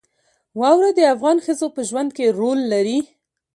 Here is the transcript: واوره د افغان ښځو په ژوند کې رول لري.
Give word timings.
واوره 0.59 0.91
د 0.95 0.99
افغان 1.13 1.37
ښځو 1.45 1.67
په 1.75 1.81
ژوند 1.89 2.09
کې 2.17 2.35
رول 2.39 2.59
لري. 2.73 2.97